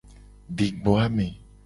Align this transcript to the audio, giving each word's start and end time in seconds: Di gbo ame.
Di 0.57 0.67
gbo 0.79 0.91
ame. 1.05 1.27